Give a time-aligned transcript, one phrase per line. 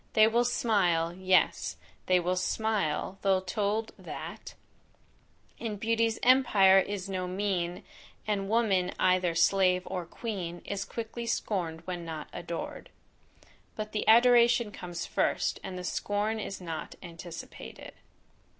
[0.13, 4.55] They will smile, yes, they will smile, though told that
[5.59, 7.83] "In beauty's empire is no mean,
[8.25, 12.89] And woman either slave or queen, Is quickly scorn'd when not ador'd."
[13.75, 17.93] But the adoration comes first, and the scorn is not anticipated.